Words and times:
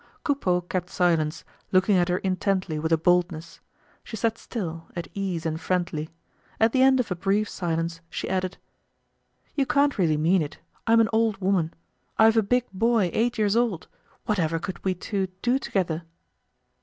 Coupeau 0.23 0.61
kept 0.61 0.89
silence, 0.89 1.43
looking 1.71 1.95
at 1.95 2.09
her 2.09 2.17
intently 2.17 2.79
with 2.79 2.91
a 2.91 2.97
boldness. 2.97 3.59
She 4.03 4.15
sat 4.17 4.39
still, 4.39 4.87
at 4.95 5.07
ease 5.13 5.45
and 5.45 5.61
friendly. 5.61 6.09
At 6.59 6.71
the 6.71 6.81
end 6.81 6.99
of 6.99 7.11
a 7.11 7.15
brief 7.15 7.47
silence 7.47 8.01
she 8.09 8.27
added: 8.27 8.57
"You 9.53 9.67
can't 9.67 9.99
really 9.99 10.17
mean 10.17 10.41
it. 10.41 10.57
I'm 10.87 11.01
an 11.01 11.09
old 11.13 11.37
woman; 11.39 11.75
I've 12.17 12.35
a 12.35 12.41
big 12.41 12.65
boy 12.73 13.11
eight 13.13 13.37
years 13.37 13.55
old. 13.55 13.87
Whatever 14.25 14.57
could 14.57 14.83
we 14.83 14.95
two 14.95 15.27
do 15.43 15.59
together?" 15.59 16.01